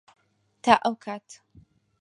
[0.63, 1.25] تا ئەو کات.